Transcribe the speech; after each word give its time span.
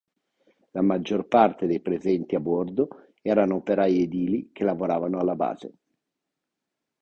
La 0.71 0.81
maggior 0.81 1.27
parte 1.27 1.67
dei 1.67 1.79
presenti 1.79 2.33
a 2.33 2.39
bordo 2.39 2.87
erano 3.21 3.57
operai 3.57 4.01
edili 4.01 4.49
che 4.51 4.63
lavoravano 4.63 5.19
alla 5.19 5.35
base. 5.35 5.73